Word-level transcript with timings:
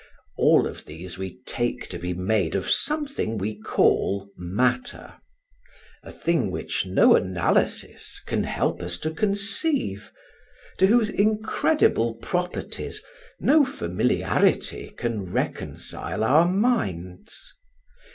All 0.35 0.65
of 0.65 0.85
these 0.85 1.19
we 1.19 1.43
take 1.45 1.87
to 1.89 1.99
be 1.99 2.11
made 2.15 2.55
of 2.55 2.71
something 2.71 3.37
we 3.37 3.53
call 3.61 4.31
matter: 4.39 5.13
a 6.01 6.11
thing 6.11 6.49
which 6.49 6.87
no 6.87 7.15
analysis 7.15 8.19
can 8.25 8.45
help 8.45 8.81
us 8.81 8.97
to 8.97 9.11
conceive; 9.11 10.11
to 10.79 10.87
whose 10.87 11.11
incredible 11.11 12.15
properties 12.15 13.03
no 13.39 13.63
familiarity 13.63 14.89
can 14.89 15.31
reconcile 15.31 16.23
our 16.23 16.47
minds. 16.47 17.53